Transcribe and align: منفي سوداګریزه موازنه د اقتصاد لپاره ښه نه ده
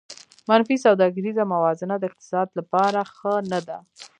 منفي 0.49 0.75
سوداګریزه 0.85 1.43
موازنه 1.53 1.95
د 1.97 2.03
اقتصاد 2.09 2.47
لپاره 2.59 2.99
ښه 3.15 3.33
نه 3.51 3.59
ده 3.67 3.77